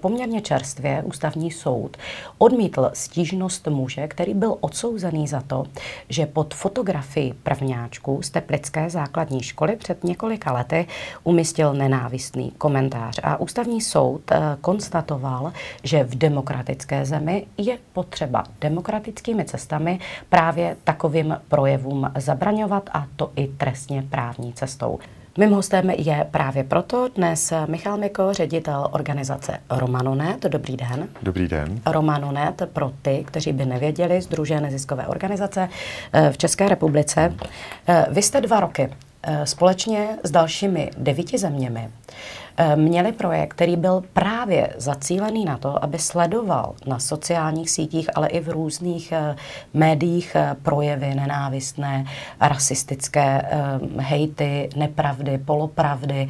[0.00, 1.96] Poměrně čerstvě ústavní soud
[2.38, 5.64] odmítl stížnost muže, který byl odsouzený za to,
[6.08, 10.86] že pod fotografii prvňáčku z Teplické základní školy před několika lety
[11.24, 13.20] umístil nenávistný komentář.
[13.22, 15.52] A ústavní soud eh, konstatoval,
[15.82, 23.46] že v demokratické zemi je potřeba demokratickými cestami právě takovým projevům zabraňovat a to i
[23.46, 24.98] trestně právní cestou.
[25.38, 30.42] Mým hostem je právě proto dnes Michal Miko, ředitel organizace Romanonet.
[30.42, 31.08] Dobrý den.
[31.22, 31.80] Dobrý den.
[31.86, 35.68] Romanonet pro ty, kteří by nevěděli, Združené neziskové organizace
[36.12, 37.34] eh, v České republice.
[37.88, 38.90] Eh, vy jste dva roky
[39.22, 41.88] eh, společně s dalšími devíti zeměmi
[42.76, 48.40] měli projekt, který byl právě zacílený na to, aby sledoval na sociálních sítích, ale i
[48.40, 49.36] v různých eh,
[49.74, 52.04] médiích eh, projevy nenávistné,
[52.40, 53.42] rasistické
[53.98, 56.28] hejty, nepravdy, polopravdy.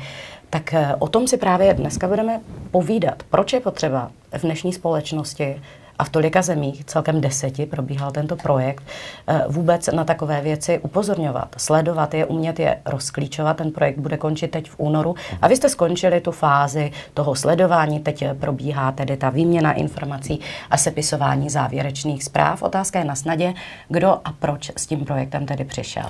[0.51, 3.23] Tak o tom si právě dneska budeme povídat.
[3.30, 5.60] Proč je potřeba v dnešní společnosti
[5.99, 8.85] a v tolika zemích, celkem deseti, probíhal tento projekt,
[9.27, 13.57] eh, vůbec na takové věci upozorňovat, sledovat je, umět je rozklíčovat.
[13.57, 15.15] Ten projekt bude končit teď v únoru.
[15.43, 20.76] A vy jste skončili tu fázi toho sledování, teď probíhá tedy ta výměna informací a
[20.76, 22.63] sepisování závěrečných zpráv.
[22.63, 23.54] Otázka je na snadě,
[23.88, 26.07] kdo a proč s tím projektem tedy přišel.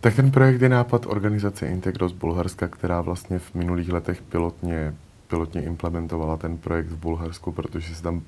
[0.00, 4.94] Tak ten projekt je nápad organizace Integro z Bulharska, která vlastně v minulých letech pilotně,
[5.28, 8.22] pilotně implementovala ten projekt v Bulharsku, protože se tam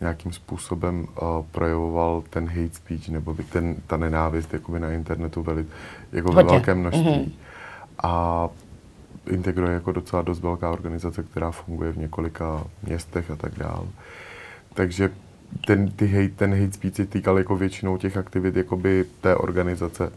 [0.00, 5.42] nějakým způsobem uh, projevoval ten hate speech nebo by ten, ta nenávist jakoby na internetu
[5.42, 5.66] veli,
[6.12, 7.04] jako ve velkém množství.
[7.04, 7.32] Mm-hmm.
[8.02, 8.48] A
[9.30, 13.86] Integro je jako docela dost velká organizace, která funguje v několika městech a tak dále.
[14.74, 15.10] Takže
[15.66, 20.12] ten, ty hate, ten hate speech se týkal jako většinou těch aktivit jakoby té organizace,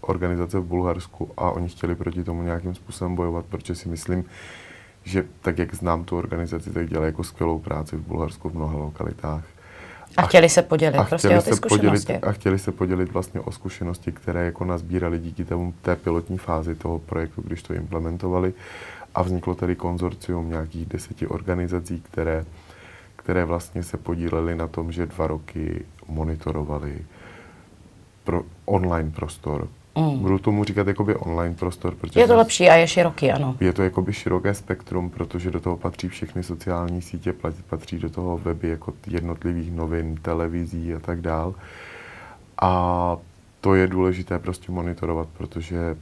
[0.00, 4.24] organizace v Bulharsku a oni chtěli proti tomu nějakým způsobem bojovat, protože si myslím,
[5.08, 8.78] že tak, jak znám tu organizaci, tak dělají jako skvělou práci v Bulharsku v mnoha
[8.78, 9.44] lokalitách.
[10.16, 12.06] A chtěli se podělit a prostě o ty zkušenosti.
[12.06, 16.38] Podělit, a chtěli se podělit vlastně o zkušenosti, které jako nazbírali díky tomu té pilotní
[16.38, 18.54] fázi toho projektu, když to implementovali.
[19.14, 22.44] A vzniklo tady konzorcium nějakých deseti organizací, které,
[23.16, 26.98] které vlastně se podílely na tom, že dva roky monitorovali
[28.24, 30.18] pro online prostor Mm.
[30.18, 31.94] Budu tomu říkat jakoby online prostor.
[31.94, 33.56] Protože je to lepší a je široký, ano.
[33.60, 37.34] Je to jakoby široké spektrum, protože do toho patří všechny sociální sítě,
[37.68, 41.54] patří do toho weby jako jednotlivých novin, televizí a tak dál.
[42.62, 43.16] A
[43.60, 45.96] to je důležité prostě monitorovat, protože,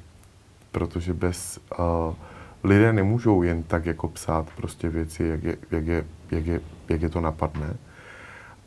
[0.73, 2.15] protože bez uh,
[2.65, 7.03] lidé nemůžou jen tak jako psát prostě věci, jak je, jak je, jak je, jak
[7.03, 7.77] je to napadne.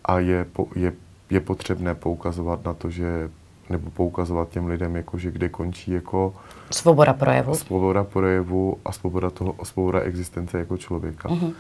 [0.06, 0.94] A je, je,
[1.30, 3.30] je potřebné poukazovat na to, že
[3.70, 6.34] nebo poukazovat těm lidem, jako, že kde končí jako
[6.72, 7.56] svoboda projevu.
[7.56, 11.30] Svoboda projevu a svoboda, toho, svoboda existence jako člověka.
[11.30, 11.54] Uh-huh.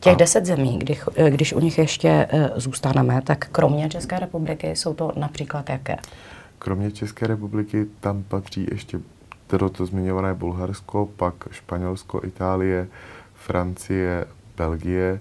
[0.00, 0.16] Těch a...
[0.16, 5.12] deset zemí, když, když u nich ještě uh, zůstaneme, tak kromě České republiky jsou to
[5.16, 5.96] například jaké?
[6.58, 9.00] Kromě České republiky tam patří ještě
[9.46, 12.88] to, to zmiňované Bulharsko, pak Španělsko, Itálie,
[13.34, 15.20] Francie, Belgie,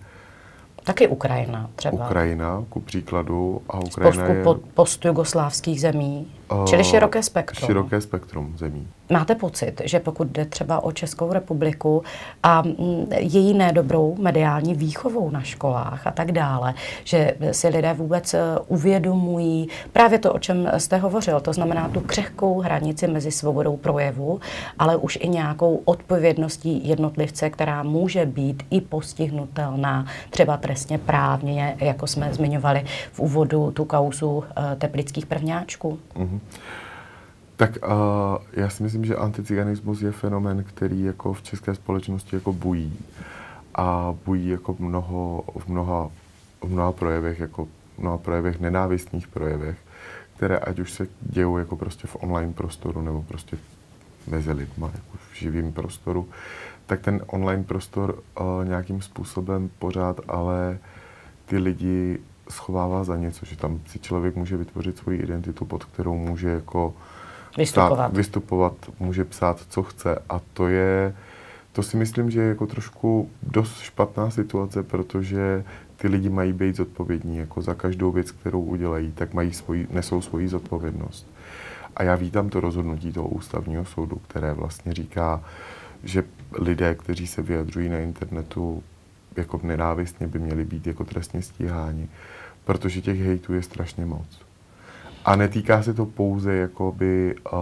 [0.88, 2.06] Taky Ukrajina třeba.
[2.06, 3.62] Ukrajina, ku příkladu.
[3.70, 4.44] A Ukrajina je...
[4.74, 6.28] post-jugoslávských zemí.
[6.52, 7.68] Uh, Čili široké spektrum.
[7.68, 8.88] Široké spektrum zemí.
[9.10, 12.04] Máte pocit, že pokud jde třeba o Českou republiku
[12.44, 18.34] a mm, její nedobrou mediální výchovou na školách a tak dále, že si lidé vůbec
[18.34, 23.78] eh, uvědomují právě to, o čem jste hovořil, to znamená tu křehkou hranici mezi svobodou
[23.78, 24.40] projevu,
[24.80, 32.08] ale už i nějakou odpovědností jednotlivce, která může být i postihnutelná třeba trestně právně, jako
[32.08, 36.00] jsme zmiňovali v úvodu tu kauzu eh, teplických prvňáčků.
[36.16, 36.37] Mm-hmm.
[37.56, 37.90] Tak uh,
[38.54, 43.00] já si myslím, že anticiganismus je fenomen, který jako v české společnosti jako bují.
[43.76, 46.10] A bují jako mnoho, v mnoha,
[46.64, 49.78] v mnoha projevech, jako v mnoha projevech, nenávistných projevech,
[50.36, 53.58] které ať už se dějou jako prostě v online prostoru nebo prostě
[54.28, 56.30] mezi lidma, jako v živém prostoru,
[56.86, 60.78] tak ten online prostor uh, nějakým způsobem pořád ale
[61.46, 66.18] ty lidi schovává za něco, že tam si člověk může vytvořit svoji identitu, pod kterou
[66.18, 66.94] může jako
[67.58, 67.94] vystupovat.
[67.98, 71.16] Psát, vystupovat, může psát, co chce a to je,
[71.72, 75.64] to si myslím, že je jako trošku dost špatná situace, protože
[75.98, 80.22] ty lidi mají být zodpovědní jako za každou věc, kterou udělají, tak mají svoji, nesou
[80.22, 81.28] svoji zodpovědnost.
[81.96, 85.44] A já vítám to rozhodnutí toho ústavního soudu, které vlastně říká,
[86.04, 86.24] že
[86.60, 88.84] lidé, kteří se vyjadřují na internetu
[89.38, 92.10] jako nenávistně, by měli být jako trestně stíháni,
[92.66, 94.42] protože těch hejtů je strašně moc.
[95.26, 97.60] A netýká se to pouze jakoby uh,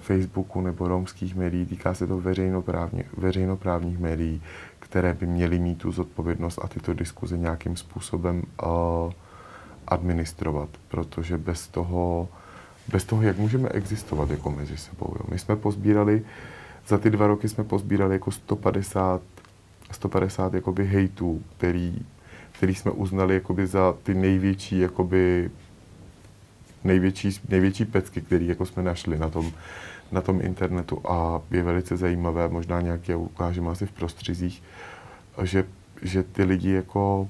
[0.00, 4.42] Facebooku nebo romských médií, týká se to veřejnoprávně, veřejnoprávních médií,
[4.78, 9.12] které by měly mít tu zodpovědnost a tyto diskuze nějakým způsobem uh,
[9.88, 12.28] administrovat, protože bez toho,
[12.92, 15.14] bez toho, jak můžeme existovat jako mezi sebou.
[15.18, 15.24] Jo.
[15.30, 16.22] My jsme pozbírali,
[16.88, 19.20] za ty dva roky jsme pozbírali jako 150,
[19.90, 21.98] 150 jakoby hejtů, který,
[22.52, 25.50] který jsme uznali jakoby za ty největší jakoby
[26.84, 29.52] největší, největší pecky, které jako jsme našli na tom,
[30.12, 31.00] na tom internetu.
[31.08, 34.62] A je velice zajímavé, možná nějaké ukážeme asi v prostřizích,
[35.42, 35.64] že,
[36.02, 37.28] že ty lidi jako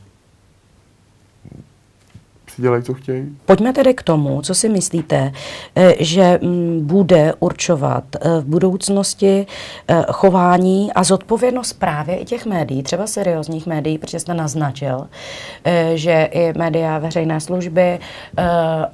[2.58, 3.36] si dělají, co chtějí.
[3.46, 5.32] Pojďme tedy k tomu, co si myslíte,
[5.76, 9.46] eh, že mm, bude určovat eh, v budoucnosti
[9.88, 15.06] eh, chování a zodpovědnost právě i těch médií, třeba seriózních médií, protože jste naznačil,
[15.94, 17.98] že i média veřejné služby,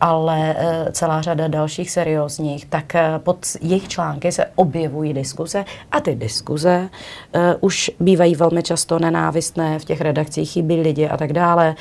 [0.00, 0.56] ale
[0.92, 6.88] celá řada dalších seriózních, tak pod jejich články se objevují diskuze a ty diskuze
[7.60, 11.74] už bývají velmi často nenávistné, v těch redakcích chybí lidi a tak dále,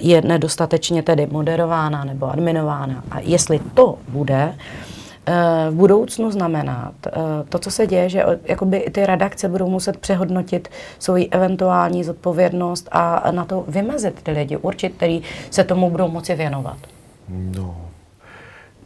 [0.00, 3.04] je nedostatečně tedy moderována nebo adminována.
[3.10, 4.54] A jestli to bude
[5.26, 7.10] eh, v budoucnu znamenat eh,
[7.48, 10.68] to, co se děje, že jakoby ty redakce budou muset přehodnotit
[10.98, 16.34] svoji eventuální zodpovědnost a na to vymezit ty lidi, určit, který se tomu budou moci
[16.34, 16.76] věnovat.
[17.28, 17.76] No,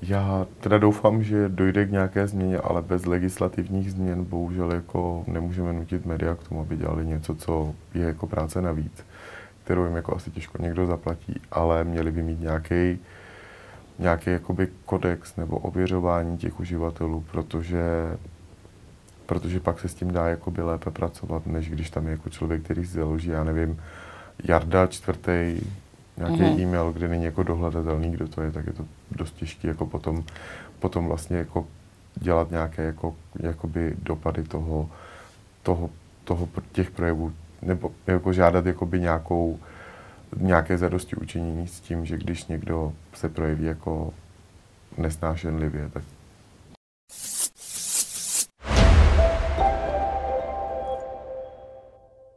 [0.02, 5.72] já teda doufám, že dojde k nějaké změně, ale bez legislativních změn bohužel jako nemůžeme
[5.72, 9.04] nutit média k tomu, aby dělali něco, co je jako práce navíc
[9.66, 12.98] kterou jim jako asi těžko někdo zaplatí, ale měli by mít nějaký
[13.98, 17.82] nějaký jakoby kodex nebo ověřování těch uživatelů, protože,
[19.26, 22.62] protože pak se s tím dá jakoby lépe pracovat, než když tam je jako člověk,
[22.62, 23.80] který si založí, já nevím,
[24.44, 25.60] Jarda čtvrtý
[26.16, 26.60] nějaký mm-hmm.
[26.60, 30.24] e-mail, kde není jako dohledatelný, kdo to je, tak je to dost těžké jako potom,
[30.78, 31.66] potom vlastně jako
[32.14, 34.90] dělat nějaké jako, jakoby dopady toho,
[35.62, 35.90] toho,
[36.24, 37.32] toho, těch projevů
[37.62, 39.58] nebo jako žádat jakoby nějakou,
[40.36, 44.14] nějaké zadosti učinění s tím, že když někdo se projeví jako
[44.98, 46.02] nesnášenlivě, tak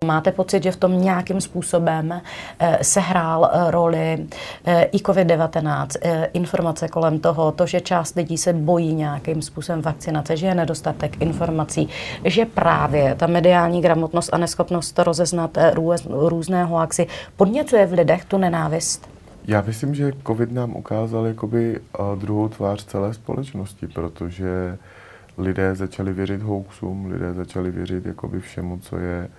[0.09, 2.21] Máte pocit, že v tom nějakým způsobem
[2.59, 4.27] eh, sehrál eh, roli
[4.65, 5.87] eh, i COVID-19,
[6.33, 11.21] informace kolem toho, to, že část lidí se bojí nějakým způsobem vakcinace, že je nedostatek
[11.21, 11.89] informací,
[12.25, 17.07] že právě ta mediální gramotnost a neschopnost to rozeznat růz, různého akci
[17.37, 19.09] podněcuje v lidech tu nenávist?
[19.47, 21.79] Já myslím, že COVID nám ukázal jakoby
[22.15, 24.77] druhou tvář celé společnosti, protože
[25.37, 29.29] lidé začali věřit hoaxům, lidé začali věřit jakoby všemu, co je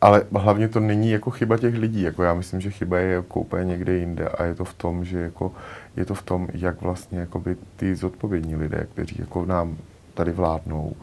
[0.00, 2.02] ale hlavně to není jako chyba těch lidí.
[2.02, 5.04] Jako já myslím, že chyba je jako úplně někde jinde a je to v tom,
[5.04, 5.52] že jako,
[5.96, 9.76] je to v tom, jak vlastně jakoby ty zodpovědní lidé, kteří jako nám
[10.14, 10.96] tady vládnou,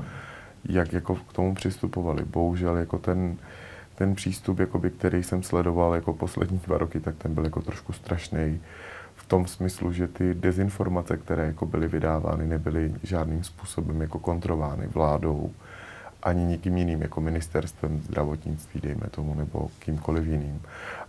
[0.70, 2.26] jak jako k tomu přistupovali.
[2.26, 3.38] Bohužel jako ten,
[3.96, 7.94] ten přístup, jakoby, který jsem sledoval jako poslední dva roky, tak ten byl jako trošku
[7.94, 8.60] strašný
[9.16, 14.88] v tom smyslu, že ty dezinformace, které jako byly vydávány, nebyly žádným způsobem jako kontrovány
[14.88, 15.52] vládou
[16.24, 20.62] ani nikým jiným, jako ministerstvem zdravotnictví, dejme tomu, nebo kýmkoliv jiným.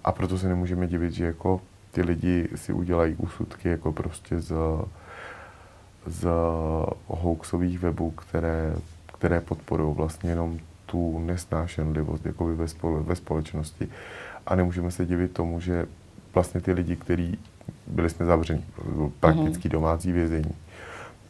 [0.04, 1.60] A proto se nemůžeme divit, že jako
[1.90, 4.52] ty lidi si udělají úsudky jako prostě z,
[6.06, 6.28] z
[7.06, 8.74] hoaxových webů, které,
[9.18, 13.88] které podporují vlastně jenom tu nesnášenlivost jako ve, spole, ve společnosti.
[14.46, 15.86] A nemůžeme se divit tomu, že
[16.34, 17.38] vlastně ty lidi, kteří
[17.86, 18.26] byli jsme
[19.20, 19.72] prakticky mhm.
[19.72, 20.54] domácí vězení.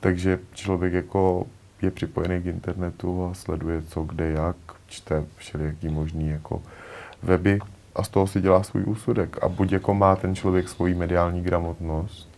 [0.00, 1.46] Takže člověk jako
[1.82, 4.56] je připojený k internetu a sleduje co, kde, jak,
[4.86, 6.62] čte všelijaký možný jako
[7.22, 7.58] weby
[7.94, 9.42] a z toho si dělá svůj úsudek.
[9.42, 12.28] A buď jako má ten člověk svoji mediální gramotnost,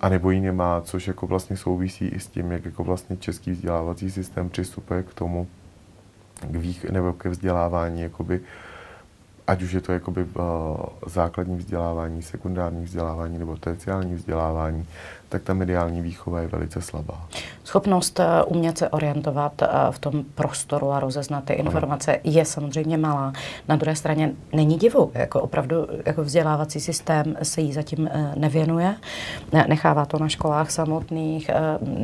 [0.00, 3.50] a nebo ji nemá, což jako vlastně souvisí i s tím, jak jako vlastně český
[3.50, 5.48] vzdělávací systém přistupuje k tomu,
[6.40, 8.40] k vých, nebo ke vzdělávání, jakoby,
[9.46, 10.44] ať už je to jakoby uh,
[11.06, 14.86] základní vzdělávání, sekundární vzdělávání nebo terciální vzdělávání,
[15.28, 17.28] tak ta mediální výchova je velice slabá.
[17.64, 22.20] Schopnost eh, umět se orientovat eh, v tom prostoru a rozeznat ty informace ano.
[22.24, 23.32] je samozřejmě malá.
[23.68, 28.94] Na druhé straně není divu, jako opravdu jako vzdělávací systém se jí zatím eh, nevěnuje,
[29.68, 31.50] nechává to na školách samotných,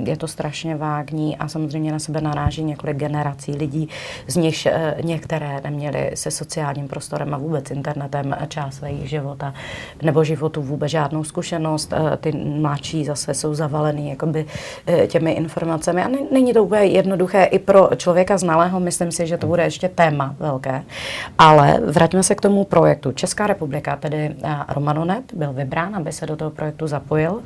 [0.04, 3.88] je to strašně vágní a samozřejmě na sebe naráží několik generací lidí,
[4.28, 4.68] z nich
[5.02, 9.54] některé neměly se sociálním prostorem a vůbec internetem část svých života
[10.02, 11.92] nebo životu vůbec žádnou zkušenost.
[12.20, 14.46] Ty mladší zase jsou zavalený jakoby,
[14.86, 16.02] eh, těmi informacemi.
[16.02, 19.88] A není to úplně jednoduché i pro člověka znalého, myslím si, že to bude ještě
[19.88, 20.82] téma velké.
[21.38, 23.12] Ale vraťme se k tomu projektu.
[23.12, 27.42] Česká republika, tedy eh, Romanonet, byl vybrán, aby se do toho projektu zapojil.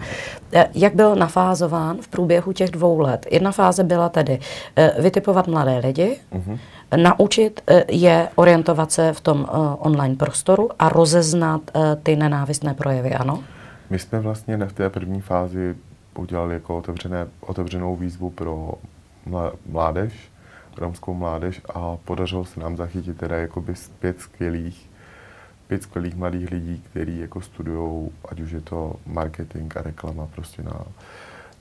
[0.75, 3.27] Jak byl nafázován v průběhu těch dvou let?
[3.31, 4.39] Jedna fáze byla tedy
[4.99, 6.59] vytipovat mladé lidi, uh-huh
[6.97, 9.47] naučit eh, je orientovat se v tom
[9.79, 11.61] online prostoru a rozeznat
[12.03, 13.43] ty nenávistné projevy, ano?
[13.91, 15.77] My jsme vlastně v té první fázi
[16.15, 18.73] udělali jako otevřené, otevřenou výzvu pro
[19.67, 20.31] mládež,
[20.77, 24.91] romskou mládež a podařilo se nám zachytit teda jakoby pět skvělých,
[25.69, 30.63] pět skvělých mladých lidí, kteří jako studují, ať už je to marketing a reklama prostě
[30.63, 30.85] na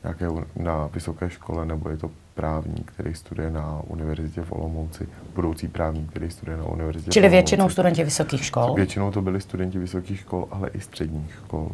[0.04, 5.68] nějaké na vysoké škole, nebo je to právník, který studuje na univerzitě v Olomouci, budoucí
[5.68, 8.74] právník, který studuje na univerzitě Čili většinou studenti vysokých škol?
[8.74, 11.72] Většinou to byli studenti vysokých škol, ale i středních škol,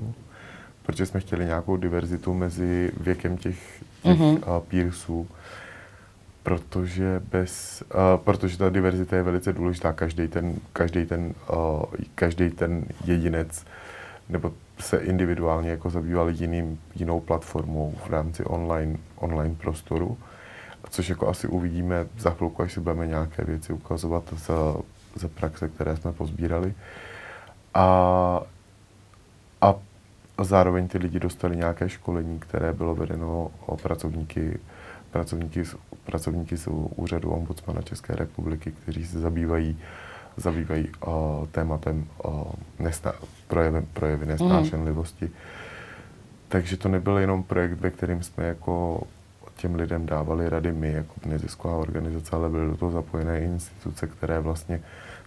[0.85, 4.57] protože jsme chtěli nějakou diverzitu mezi věkem těch, těch mm-hmm.
[4.57, 5.27] uh, peersů,
[6.43, 9.93] protože, bez, uh, protože ta diverzita je velice důležitá.
[9.93, 11.83] Každý ten, každý ten, uh,
[12.15, 13.65] každý ten jedinec
[14.29, 20.17] nebo se individuálně jako zabýval jiným, jinou platformou v rámci online, online prostoru,
[20.89, 24.75] což jako asi uvidíme za chvilku, až si budeme nějaké věci ukazovat za,
[25.15, 26.73] za praxe, které jsme pozbírali.
[27.73, 28.41] A,
[29.61, 29.75] a
[30.41, 34.59] zároveň ty lidi dostali nějaké školení, které bylo vedeno o pracovníky,
[35.11, 35.63] pracovníky,
[36.05, 39.77] pracovníky z úřadu ombudsmana České republiky, kteří se zabývají
[40.37, 41.13] zabývají uh,
[41.51, 42.43] tématem uh,
[42.79, 43.13] nesna-
[43.47, 45.25] projevy, projevy nesnášenlivosti.
[45.25, 45.31] Mm.
[46.49, 49.01] Takže to nebyl jenom projekt, ve kterým jsme jako
[49.55, 54.39] těm lidem dávali rady my jako nezisková organizace, ale byly do toho zapojené instituce, které
[54.39, 54.81] vlastně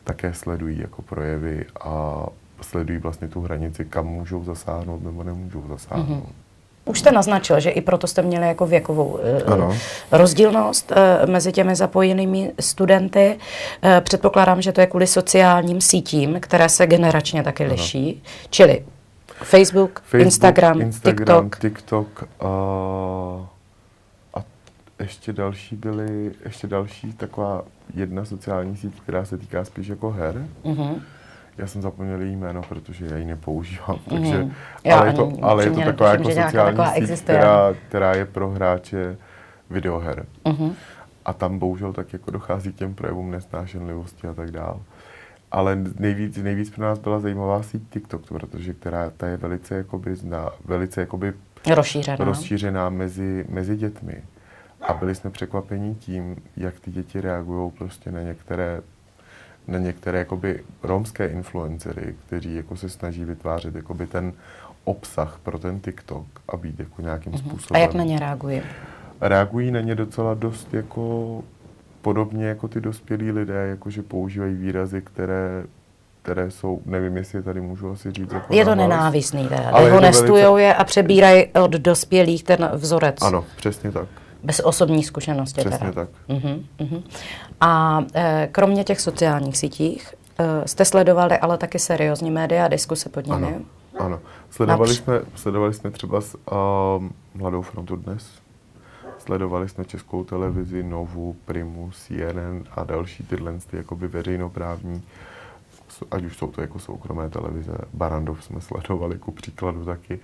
[0.04, 2.26] také sledují jako projevy a
[2.62, 6.24] sledují vlastně tu hranici, kam můžou zasáhnout nebo nemůžou zasáhnout.
[6.24, 6.46] Mm-hmm.
[6.86, 9.76] Už jste naznačil, že i proto jste měli jako věkovou eh, ano.
[10.12, 13.38] rozdílnost eh, mezi těmi zapojenými studenty.
[13.82, 17.74] Eh, předpokládám, že to je kvůli sociálním sítím, které se generačně taky ano.
[17.74, 18.22] liší.
[18.50, 18.84] Čili
[19.42, 21.58] Facebook, Facebook Instagram, Instagram, TikTok.
[21.58, 22.48] TikTok uh,
[24.34, 24.44] a
[25.00, 27.62] ještě další byly, ještě další taková
[27.94, 30.46] jedna sociální síť, která se týká spíš jako her.
[30.64, 31.00] Uh-huh
[31.58, 33.98] já jsem zapomněl její jméno, protože já ji nepoužívám.
[34.10, 34.16] Mm.
[34.16, 34.52] Takže, mm.
[34.92, 39.16] ale, je to, ale je to taková jako sociální síť, která, která je pro hráče
[39.70, 40.26] videoher.
[40.44, 40.72] Mm-hmm.
[41.24, 44.76] A tam bohužel tak jako dochází k těm projevům nesnášenlivosti a tak dále.
[45.52, 50.14] Ale nejvíc, nejvíc pro nás byla zajímavá síť TikTok, protože která ta je velice, jakoby,
[50.16, 51.32] zna, velice jakoby
[51.74, 54.22] rozšířená, rozšířená mezi, mezi dětmi.
[54.80, 58.80] A byli jsme překvapení tím, jak ty děti reagují prostě na některé
[59.68, 64.32] na některé jakoby romské influencery, kteří jako se snaží vytvářet jakoby ten
[64.84, 67.38] obsah pro ten TikTok a být jako nějakým uh-huh.
[67.38, 67.76] způsobem.
[67.76, 68.62] A jak na ně reagují?
[69.20, 71.42] Reagují na ně docela dost jako
[72.02, 75.64] podobně jako ty dospělí lidé, jakože používají výrazy, které
[76.22, 78.32] které jsou, nevím, jestli je tady můžu asi říct.
[78.32, 79.70] Jako je to nenávistný, teda.
[79.70, 80.62] Dehonestují velice...
[80.62, 83.16] je a přebírají od dospělých ten vzorec.
[83.22, 84.08] Ano, přesně tak.
[84.46, 85.92] Bez osobní zkušenosti Přesně teda.
[85.92, 86.08] tak.
[86.28, 87.02] Uh-huh, uh-huh.
[87.60, 93.08] A e, kromě těch sociálních sítích e, jste sledovali ale taky seriózní média a diskuse
[93.08, 93.46] pod nimi?
[93.46, 93.60] Ano,
[93.98, 94.20] ano.
[94.50, 98.28] Sledovali, Např- jsme, sledovali jsme třeba s, uh, Mladou frontu dnes,
[99.18, 105.02] sledovali jsme českou televizi, Novu, Primu, CNN a další tyhle ty jakoby veřejnoprávní,
[106.10, 110.14] ať už jsou to jako soukromé televize, Barandov jsme sledovali ku příkladu taky.
[110.14, 110.20] Uh,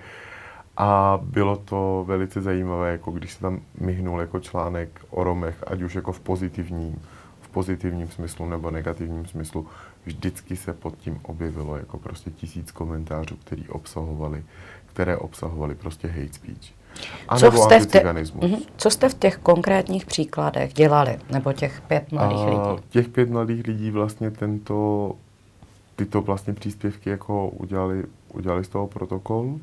[0.76, 5.83] a bylo to velice zajímavé, jako když se tam myhnul jako článek o Romech, ať
[5.83, 7.02] už jako v pozitivním,
[7.41, 9.67] v pozitivním smyslu nebo negativním smyslu,
[10.05, 14.45] vždycky se pod tím objevilo jako prostě tisíc komentářů, který obsahovali,
[14.87, 16.73] které obsahovaly prostě hate speech.
[17.29, 18.62] A co jste, v te- uh-huh.
[18.76, 22.83] co jste v těch konkrétních příkladech dělali, nebo těch pět mladých a, lidí?
[22.91, 25.12] Těch pět mladých lidí vlastně tento,
[25.97, 29.59] tyto vlastně příspěvky jako udělali, udělali z toho protokol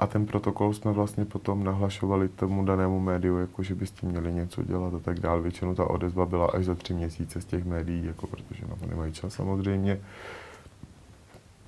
[0.00, 4.08] a ten protokol jsme vlastně potom nahlašovali tomu danému médiu, jako že by s tím
[4.08, 5.40] měli něco dělat a tak dále.
[5.40, 8.86] Většinou ta odezva byla až za tři měsíce z těch médií, jako protože na to
[8.86, 10.00] nemají čas samozřejmě.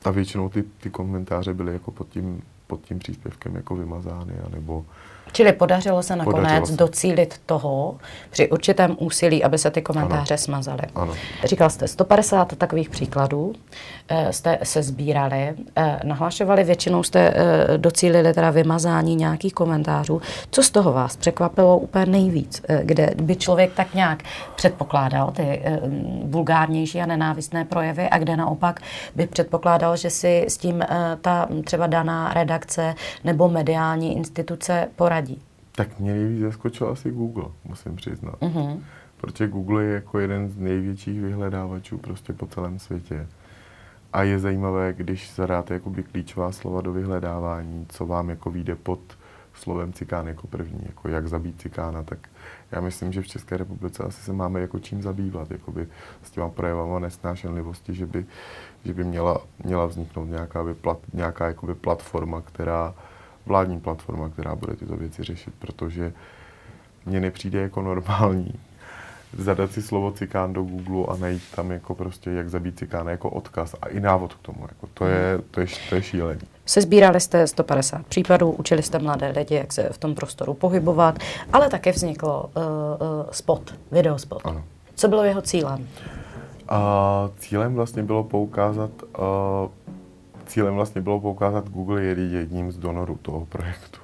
[0.04, 4.84] A většinou ty, ty komentáře byly jako pod tím, pod tím příspěvkem jako vymazány, anebo,
[5.32, 6.76] Čili podařilo se nakonec podařilo se.
[6.76, 7.96] docílit toho
[8.30, 10.38] při určitém úsilí, aby se ty komentáře ano.
[10.38, 10.82] smazaly.
[10.94, 11.14] Ano.
[11.44, 13.52] Říkal jste, 150 takových příkladů
[14.08, 20.22] eh, jste se sbírali, eh, nahlašovali, většinou jste eh, docílili teda vymazání nějakých komentářů.
[20.50, 24.22] Co z toho vás překvapilo úplně nejvíc, kde by člověk tak nějak
[24.54, 25.62] předpokládal ty
[26.24, 28.80] vulgárnější a nenávistné projevy a kde naopak
[29.14, 30.84] by předpokládal, že si s tím
[31.20, 35.11] ta třeba daná redakce nebo mediální instituce poradí?
[35.12, 35.42] Radí?
[35.72, 38.40] Tak mě nejvíc zaskočil asi Google, musím přiznat.
[38.40, 38.80] Uh-huh.
[39.16, 43.26] Protože Google je jako jeden z největších vyhledávačů prostě po celém světě.
[44.12, 49.00] A je zajímavé, když zadáte jakoby klíčová slova do vyhledávání, co vám jako vyjde pod
[49.54, 52.18] slovem cikán jako první, jako jak zabít cikána, tak
[52.72, 55.88] já myslím, že v České republice asi se máme jako čím zabývat, jakoby
[56.22, 58.26] s těma projevama nesnášenlivosti, že by,
[58.84, 62.94] že by měla, měla vzniknout nějaká, by plat, nějaká jakoby platforma, která
[63.46, 66.12] vládní platforma, která bude tyto věci řešit, protože
[67.06, 68.54] mně nepřijde jako normální
[69.38, 73.30] zadat si slovo cikán do Google a najít tam jako prostě, jak zabít cikána jako
[73.30, 74.58] odkaz a i návod k tomu.
[74.62, 76.40] Jako to, je, to, je, to je šílení.
[76.66, 81.18] Se sbírali jste 150 případů, učili jste mladé lidi, jak se v tom prostoru pohybovat,
[81.52, 84.40] ale také vzniklo uh, uh, spot, videospot.
[84.44, 84.64] Ano.
[84.94, 85.88] Co bylo jeho cílem?
[86.68, 89.22] A cílem vlastně bylo poukázat uh,
[90.52, 94.00] cílem vlastně bylo poukázat, Google je jedním z donorů toho projektu.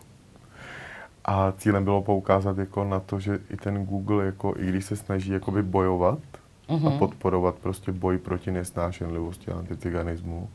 [1.24, 4.96] A cílem bylo poukázat jako na to, že i ten Google, jako, i když se
[4.96, 6.18] snaží jakoby bojovat
[6.68, 6.86] uh-huh.
[6.86, 6.98] a mhm.
[6.98, 10.48] podporovat prostě boj proti nesnášenlivosti a anticiganismu,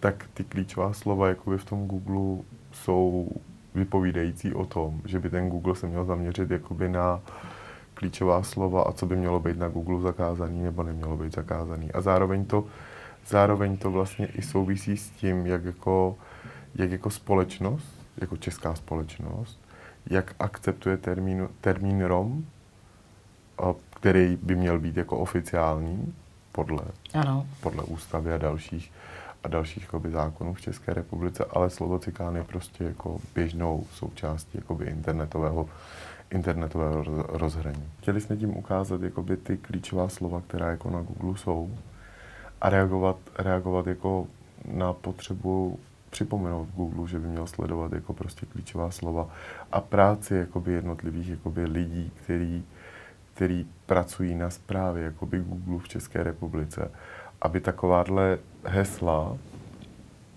[0.00, 3.28] tak ty klíčová slova jakoby v tom Google jsou
[3.74, 7.20] vypovídající o tom, že by ten Google se měl zaměřit jakoby na
[7.94, 11.92] klíčová slova a co by mělo být na Google zakázaný nebo nemělo být zakázaný.
[11.92, 12.64] A zároveň to
[13.26, 16.16] zároveň to vlastně i souvisí s tím, jak jako,
[16.74, 17.86] jak jako společnost,
[18.20, 19.60] jako česká společnost,
[20.10, 22.44] jak akceptuje termín, termín Rom,
[23.96, 26.14] který by měl být jako oficiální
[26.52, 26.82] podle,
[27.14, 27.46] ano.
[27.60, 28.92] podle ústavy a dalších,
[29.44, 34.58] a dalších jakoby, zákonů v České republice, ale slovo cikán je prostě jako běžnou součástí
[34.58, 35.68] jakoby, internetového,
[36.30, 37.84] internetového rozhraní.
[38.00, 41.70] Chtěli jsme tím ukázat jakoby, ty klíčová slova, která jako na Google jsou,
[42.60, 44.26] a reagovat, reagovat jako
[44.72, 45.78] na potřebu
[46.10, 49.28] připomenout Google, že by měl sledovat jako prostě klíčová slova
[49.72, 52.64] a práci jakoby jednotlivých jakoby lidí, který,
[53.34, 56.90] který pracují na správě jakoby Google v České republice,
[57.42, 59.36] aby takováhle hesla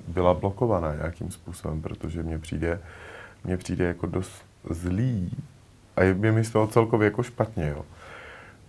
[0.08, 2.80] byla blokovaná nějakým způsobem, protože mně přijde,
[3.44, 5.32] mně přijde jako dost zlý
[5.96, 7.86] a je mi z toho celkově jako špatně, jo.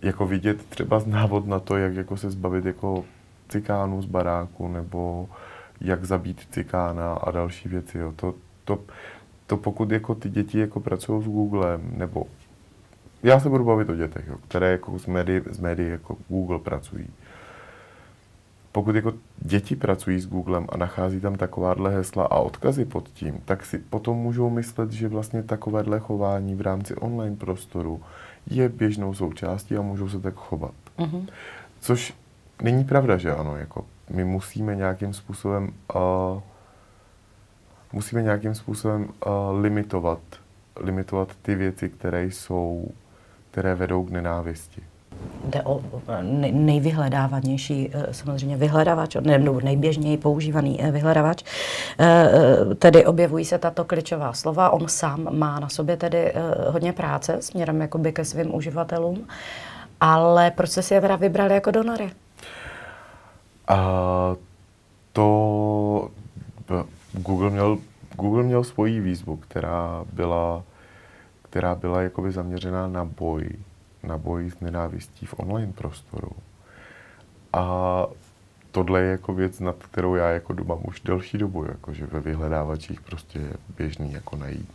[0.01, 3.05] Jako vidět třeba návod na to, jak jako se zbavit jako
[3.47, 5.29] cikánů z baráku, nebo
[5.81, 7.97] jak zabít cikána a další věci.
[7.97, 8.13] Jo.
[8.15, 8.33] To,
[8.65, 8.79] to,
[9.47, 12.27] to pokud jako ty děti jako pracují s Googlem, nebo
[13.23, 16.59] já se budu bavit o dětech, jo, které jako z médií, z médií jako Google
[16.59, 17.07] pracují.
[18.71, 23.39] Pokud jako děti pracují s Googlem a nachází tam takováhle hesla a odkazy pod tím,
[23.45, 28.01] tak si potom můžou myslet, že vlastně takovéhle chování v rámci online prostoru
[28.47, 30.73] je běžnou součástí a můžou se tak chovat.
[30.97, 31.27] Mm-hmm.
[31.79, 32.13] Což
[32.61, 36.41] není pravda, že ano, jako my musíme nějakým způsobem uh,
[37.93, 40.19] musíme nějakým způsobem uh, limitovat,
[40.79, 42.87] limitovat ty věci, které jsou,
[43.51, 44.81] které vedou k nenávisti.
[45.45, 45.81] Jde o
[46.51, 51.43] nejvyhledávanější eh, samozřejmě vyhledávač, nebo nejběžněji používaný vyhledávač.
[52.79, 54.69] Tedy objevují se tato klíčová slova.
[54.69, 56.33] On sám má na sobě tedy
[56.67, 59.27] hodně práce směrem jakoby ke svým uživatelům.
[60.01, 62.11] Ale proč jste si je teda vybrali jako donory?
[63.67, 64.35] A
[65.13, 66.11] to
[67.13, 67.77] Google měl,
[68.15, 70.63] Google měl svoji výzvu, která byla,
[71.41, 73.49] která byla jakoby zaměřená na boj,
[74.03, 76.31] na boj s nenávistí v online prostoru.
[77.53, 78.05] A
[78.71, 83.01] tohle je jako věc, nad kterou já jako doma už delší dobu, jakože ve vyhledávačích
[83.01, 84.69] prostě je běžný jako najít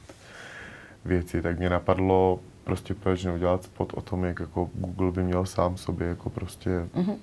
[1.05, 5.47] věci, tak mě napadlo prostě proč neudělat spot o tom, jak jako Google by měl
[5.47, 7.17] sám sobě jako prostě mm-hmm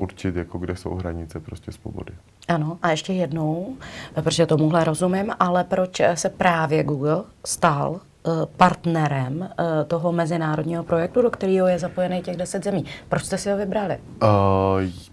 [0.00, 2.12] určit, jako kde jsou hranice prostě svobody.
[2.48, 3.76] Ano, a ještě jednou,
[4.14, 11.22] protože tomuhle rozumím, ale proč se právě Google stal eh, partnerem eh, toho mezinárodního projektu,
[11.22, 12.84] do kterého je zapojený těch deset zemí.
[13.08, 13.98] Proč jste si ho vybrali?
[14.22, 14.28] Uh,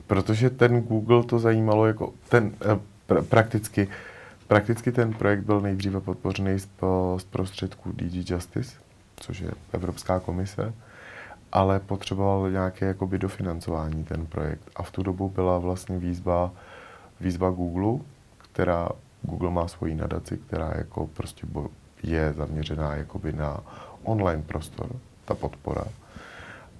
[0.07, 3.87] protože ten Google to zajímalo jako ten uh, pr- prakticky,
[4.47, 6.67] prakticky ten projekt byl nejdříve podpořený z,
[7.17, 8.75] z prostředků DG Justice,
[9.19, 10.73] což je Evropská komise
[11.51, 14.69] ale potřeboval nějaké jakoby dofinancování ten projekt.
[14.75, 16.51] A v tu dobu byla vlastně výzva,
[17.21, 18.05] výzva Google,
[18.51, 18.89] která,
[19.21, 21.47] Google má svoji nadaci, která jako prostě
[22.03, 23.59] je zaměřená jakoby na
[24.03, 24.89] online prostor,
[25.25, 25.83] ta podpora.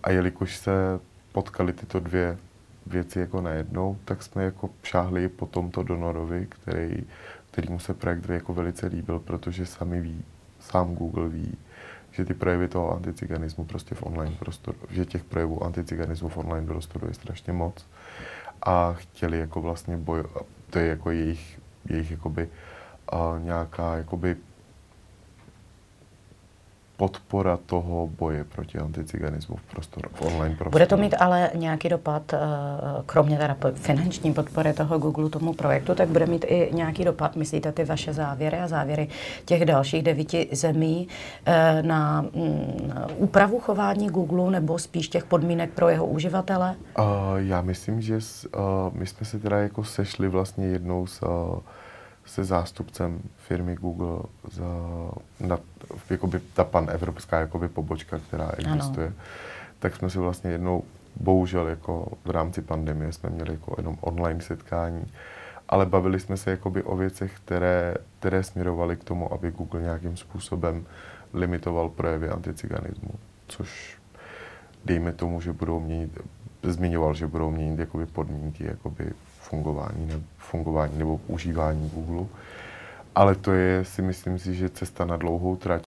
[0.04, 1.00] A jelikož se
[1.32, 2.38] potkali tyto dvě
[2.86, 7.04] věci jako najednou, tak jsme jako šáhli po tomto donorovi, který,
[7.52, 10.24] kterýmu se projekt jako velice líbil, protože sami ví,
[10.60, 11.58] sám Google ví,
[12.12, 16.68] že ty projevy toho anticiganismu prostě v online prostoru, že těch projevů anticiganismu v online
[16.68, 17.86] prostoru je strašně moc.
[18.62, 20.24] A chtěli jako vlastně boj,
[20.70, 22.50] to je jako jejich, jejich jakoby,
[23.12, 24.38] a nějaká jakoby
[26.98, 30.72] podpora toho boje proti anticiganismu v prostoru, v online prostoru.
[30.72, 32.38] Bude to mít ale nějaký dopad, eh,
[33.06, 37.72] kromě teda finanční podpory toho Google tomu projektu, tak bude mít i nějaký dopad, myslíte,
[37.72, 39.08] ty vaše závěry a závěry
[39.46, 41.08] těch dalších devíti zemí
[41.46, 46.76] eh, na mm, úpravu chování Google nebo spíš těch podmínek pro jeho uživatele?
[47.00, 47.06] Uh,
[47.38, 48.20] já myslím, že
[48.94, 51.24] my jsme se teda jako sešli vlastně jednou s
[52.28, 54.20] se zástupcem firmy Google
[54.52, 54.64] za,
[55.40, 55.60] na,
[56.10, 59.16] jakoby ta pan evropská jakoby pobočka, která existuje, ano.
[59.80, 60.84] tak jsme si vlastně jednou,
[61.16, 65.12] bohužel jako v rámci pandemie jsme měli jako jenom online setkání,
[65.70, 70.18] ale bavili jsme se jakoby o věcech, které, které směrovaly k tomu, aby Google nějakým
[70.18, 70.86] způsobem
[71.34, 73.12] limitoval projevy anticiganismu,
[73.48, 73.98] což
[74.86, 76.20] dejme tomu, že budou měnit,
[76.64, 79.14] zmiňoval, že budou měnit jakoby podmínky jakoby
[79.50, 82.28] fungování, ne, fungování nebo užívání Google.
[83.16, 85.87] Ale to je, si myslím si, že cesta na dlouhou trať.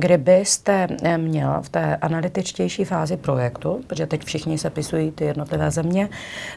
[0.00, 6.08] Kdybyste eh, měl v té analytičtější fázi projektu, protože teď všichni sepisují ty jednotlivé země,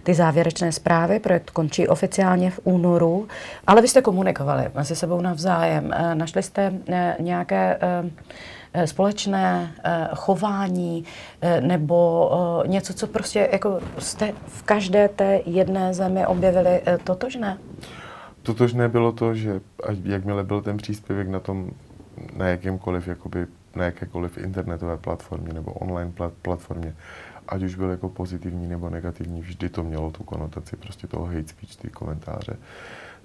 [0.04, 3.27] ty závěrečné zprávy, projekt končí oficiálně v únoru,
[3.67, 7.80] ale vy jste komunikovali mezi sebou navzájem, eh, našli jste eh, nějaké
[8.86, 9.71] společné
[10.15, 11.04] chování
[11.60, 12.32] nebo
[12.65, 17.58] něco, co prostě jako jste v každé té jedné zemi objevili totožné?
[18.43, 19.62] Totožné bylo to, že
[20.04, 21.71] jakmile byl ten příspěvek na tom,
[22.34, 26.96] na jakémkoliv, jakoby, na jakékoliv internetové platformě nebo online platformě,
[27.48, 31.48] ať už byl jako pozitivní nebo negativní, vždy to mělo tu konotaci prostě toho hate
[31.48, 32.58] speech, ty komentáře.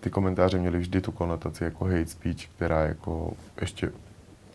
[0.00, 3.92] Ty komentáře měly vždy tu konotaci jako hate speech, která jako ještě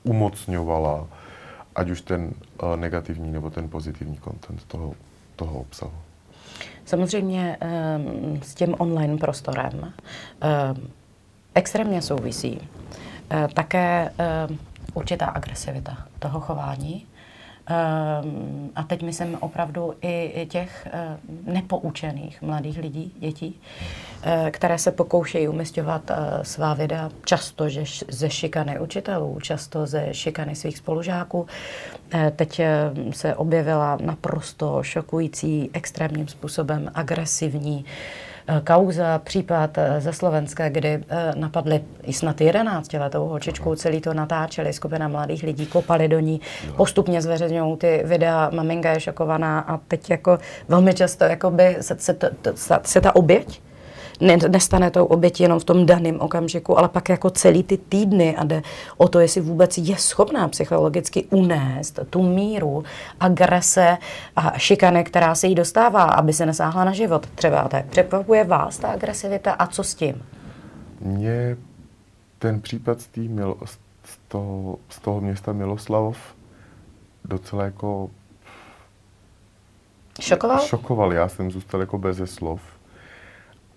[0.04, 1.08] umocňovala
[1.76, 4.94] ať už ten uh, negativní nebo ten pozitivní content toho,
[5.36, 5.94] toho obsahu.
[6.86, 9.92] Samozřejmě um, s tím online prostorem um,
[11.56, 12.60] extrémně souvisí
[13.54, 14.12] také
[14.50, 14.60] um,
[14.94, 17.06] určitá agresivita toho chování.
[18.24, 23.60] Um, a teď myslím opravdu i těch uh, nepoučených mladých lidí, dětí,
[24.26, 30.08] uh, které se pokoušejí umistovat uh, svá videa často že, ze šikany učitelů, často ze
[30.12, 31.48] šikany svých spolužáků.
[32.36, 32.62] Teď
[33.12, 37.86] se objevila naprosto šokující, extrémním způsobem agresivní Eh,
[38.64, 44.14] kauza, případ eh, ze Slovenska, kdy eh, napadli i snad 11 letou holčičku, celý to
[44.14, 46.42] natáčeli, skupina mladých lidí kopali do ní,
[46.76, 52.16] postupně zveřejňují ty videa, maminka je šokovaná a teď jako velmi často jakoby se, se,
[52.56, 53.62] se, se ta oběť
[54.22, 58.36] ne, nestane tou obětí jenom v tom daném okamžiku, ale pak jako celý ty týdny
[58.36, 58.62] a jde
[58.98, 62.84] o to, jestli vůbec je schopná psychologicky unést tu míru
[63.20, 63.98] agrese
[64.36, 67.28] a šikany, která se jí dostává, aby se nesáhla na život.
[67.36, 70.24] Třeba tak překvapuje vás ta agresivita a co s tím?
[71.02, 71.58] Mě
[72.40, 73.78] ten případ z, tý Mil, z,
[74.28, 76.18] toho, z toho města Miloslavov
[77.26, 78.10] docela jako
[80.20, 80.60] Šokoval?
[80.60, 82.62] Šokoval, já jsem zůstal jako beze slov.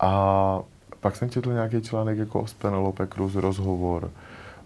[0.05, 0.63] A
[1.01, 4.11] pak jsem četl nějaký článek jako o Penelope Cruz, rozhovor,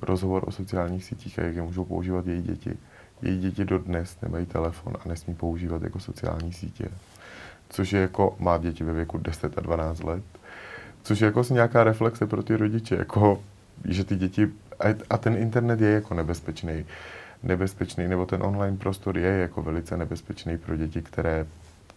[0.03, 2.77] rozhovor o sociálních sítích a jak je můžou používat její děti.
[3.23, 6.89] Její děti dodnes nemají telefon a nesmí používat jako sociální sítě.
[7.69, 10.23] Což je jako, má děti ve věku 10 a 12 let.
[11.03, 13.43] Což je jako nějaká reflexe pro ty rodiče, jako,
[13.85, 14.49] že ty děti,
[15.11, 16.85] a ten internet je jako nebezpečný
[17.43, 21.47] nebezpečný, nebo ten online prostor je jako velice nebezpečný pro děti, které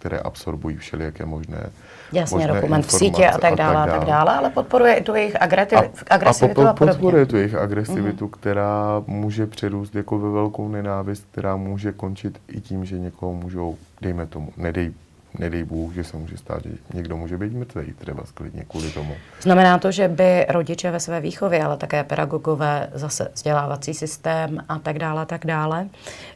[0.01, 1.69] které absorbují všelijaké možné
[2.11, 5.15] Jasně, možné dokument v sítě a tak dále, a tak dále, ale podporuje i tu
[5.15, 6.93] jejich agresi- a, agresivitu a, a podobně.
[6.93, 8.31] podporuje tu jejich agresivitu, mm.
[8.31, 13.77] která může přerůst jako ve velkou nenávist, která může končit i tím, že někoho můžou,
[14.01, 14.93] dejme tomu, nedej
[15.39, 19.15] nedej Bůh, že se může stát, že někdo může být mrtvý třeba sklidně kvůli tomu.
[19.41, 24.79] Znamená to, že by rodiče ve své výchově, ale také pedagogové, zase vzdělávací systém a
[24.79, 25.87] tak dále, tak dále,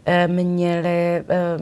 [0.06, 1.58] eh, měli eh,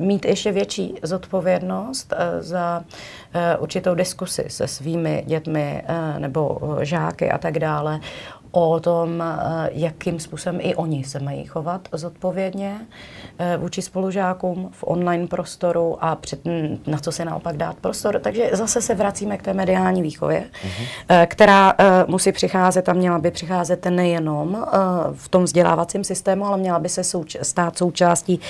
[0.00, 2.84] mít ještě větší zodpovědnost eh, za
[3.58, 5.82] určitou diskusi se svými dětmi
[6.18, 8.00] nebo žáky a tak dále
[8.50, 12.80] o tom, eh, jakým způsobem i oni se mají chovat zodpovědně
[13.38, 16.40] eh, vůči spolužákům v online prostoru a před,
[16.86, 18.20] na co se naopak dát prostor.
[18.20, 21.26] Takže zase se vracíme k té mediální výchově, uh-huh.
[21.26, 21.74] která
[22.06, 24.66] musí přicházet a měla by přicházet nejenom
[25.14, 28.40] v tom vzdělávacím systému, ale měla by se souč- stát součástí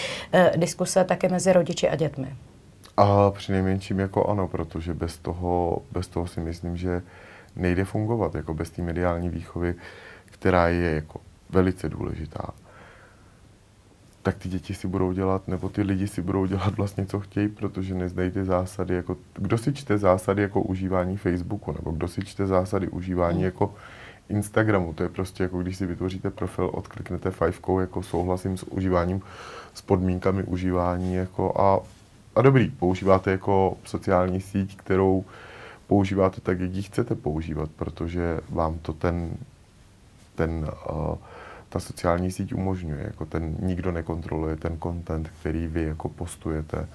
[0.56, 2.36] diskuse také mezi rodiči a dětmi.
[2.96, 7.02] A přinejmenším jako ano, protože bez toho, bez toho si myslím, že
[7.56, 9.74] nejde fungovat, jako bez té mediální výchovy,
[10.26, 12.50] která je jako velice důležitá,
[14.22, 17.48] tak ty děti si budou dělat, nebo ty lidi si budou dělat vlastně, co chtějí,
[17.48, 22.24] protože nezdají ty zásady, jako, kdo si čte zásady jako užívání Facebooku, nebo kdo si
[22.24, 23.44] čte zásady užívání mm.
[23.44, 23.74] jako
[24.28, 29.22] Instagramu, to je prostě jako když si vytvoříte profil, odkliknete fajfkou, jako souhlasím s užíváním,
[29.74, 31.80] s podmínkami užívání, jako a,
[32.36, 35.24] a dobrý, používáte jako sociální síť, kterou
[35.90, 39.30] používáte tak, jak ji chcete používat, protože vám to ten,
[40.34, 41.14] ten uh,
[41.68, 43.02] ta sociální síť umožňuje.
[43.04, 46.86] Jako ten, nikdo nekontroluje ten content, který vy jako postujete.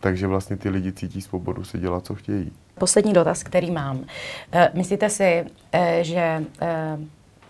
[0.00, 2.52] Takže vlastně ty lidi cítí svobodu si dělat, co chtějí.
[2.78, 4.04] Poslední dotaz, který mám.
[4.52, 6.44] Eh, myslíte si, eh, že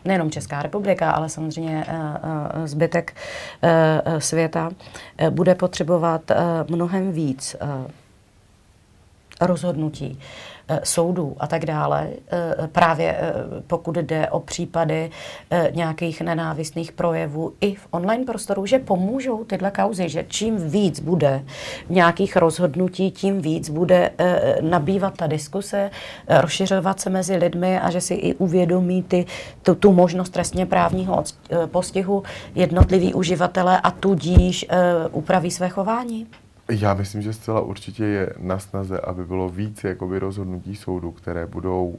[0.05, 1.87] nejenom Česká republika, ale samozřejmě
[2.65, 3.17] zbytek
[4.19, 4.71] světa
[5.31, 6.31] bude potřebovat
[6.69, 7.57] mnohem víc
[9.47, 10.19] rozhodnutí
[10.69, 13.33] Eh, soudů a tak dále, eh, právě eh,
[13.67, 15.11] pokud jde o případy
[15.71, 21.45] nějakých nenávistných projevů i v online prostoru, že pomůžou tyhle kauzy, že čím víc bude
[21.89, 24.11] nějakých rozhodnutí, tím víc bude
[24.61, 25.91] nabývat ta diskuse,
[26.29, 29.27] rozšiřovat se mezi lidmi a že si i uvědomí ty,
[29.63, 31.25] tu, tu možnost trestně právního
[31.67, 32.23] postihu
[32.55, 34.67] jednotliví uživatelé a tudíž
[35.13, 36.27] upraví své chování?
[36.71, 41.47] Já myslím, že zcela určitě je na snaze, aby bylo víc jakoby rozhodnutí soudu, které
[41.47, 41.99] budou,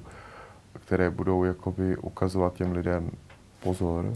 [0.85, 3.11] které budou jakoby ukazovat těm lidem
[3.63, 4.13] pozor,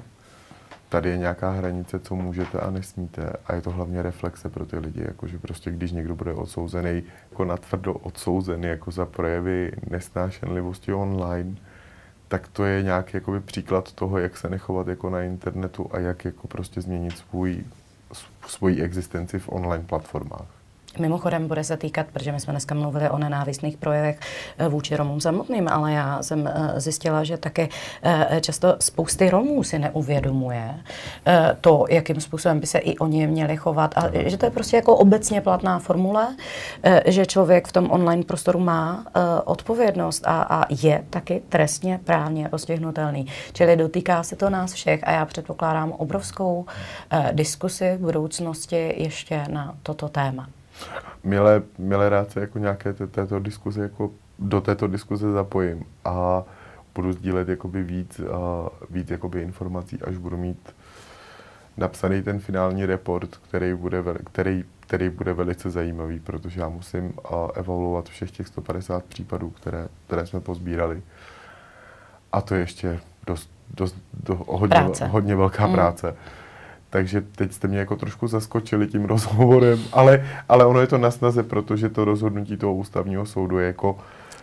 [0.89, 3.33] tady je nějaká hranice, co můžete a nesmíte.
[3.45, 7.45] A je to hlavně reflexe pro ty lidi, jakože prostě když někdo bude odsouzený, jako
[7.45, 11.55] natvrdo odsouzený jako za projevy nesnášenlivosti online,
[12.27, 16.25] tak to je nějaký jakoby příklad toho, jak se nechovat jako na internetu a jak
[16.25, 17.63] jako prostě změnit svůj
[18.47, 20.58] svoji existenci v online platformách.
[20.97, 24.19] Mimochodem bude se týkat, protože my jsme dneska mluvili o nenávistných projevech
[24.57, 27.67] eh, vůči Romům samotným, ale já jsem eh, zjistila, že také
[28.03, 30.75] eh, často spousty Romů si neuvědomuje
[31.61, 34.95] to, jakým způsobem by se i oni měli chovat a že to je prostě jako
[34.95, 36.35] obecně platná formule,
[37.05, 39.05] že člověk v tom online prostoru má
[39.45, 43.27] odpovědnost a, a je taky trestně právně postihnutelný.
[43.53, 46.65] Čili dotýká se to nás všech a já předpokládám obrovskou
[47.31, 50.47] diskusi v budoucnosti ještě na toto téma
[51.23, 56.43] milé, milé rád se jako nějaké této diskuze, jako do této diskuze zapojím a
[56.95, 58.27] budu sdílet jakoby víc, uh,
[58.89, 60.75] víc jakoby informací, až budu mít
[61.77, 67.49] napsaný ten finální report, který bude, který, který bude velice zajímavý, protože já musím uh,
[67.53, 71.01] evaluovat všech těch 150 případů, které, které jsme pozbírali.
[72.31, 75.73] A to je ještě dost, dost, do, hodně, hodně velká mm.
[75.73, 76.15] práce.
[76.89, 81.11] Takže teď jste mě jako trošku zaskočili tím rozhovorem, ale, ale ono je to na
[81.11, 83.97] snaze, protože to rozhodnutí toho ústavního soudu je jako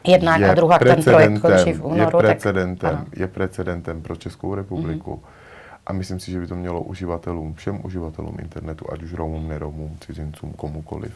[0.07, 2.19] Jednak je a druhá, ten projekt končí v únoru.
[2.19, 5.15] Je precedentem, tak, je precedentem pro Českou republiku.
[5.15, 5.81] Mm-hmm.
[5.87, 9.97] A myslím si, že by to mělo uživatelům, všem uživatelům internetu, ať už Romům, neromům,
[10.01, 11.13] cizincům, komukoliv,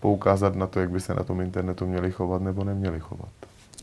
[0.00, 3.28] poukázat na to, jak by se na tom internetu měli chovat nebo neměli chovat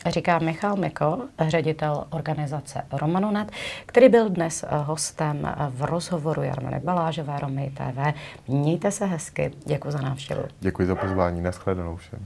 [0.05, 3.51] říká Michal Miko, ředitel organizace Romanonet,
[3.85, 8.17] který byl dnes hostem v rozhovoru Jarmany Balážové, Romy TV.
[8.47, 10.43] Mějte se hezky, děkuji za návštěvu.
[10.59, 12.19] Děkuji za pozvání, nashledanou všem.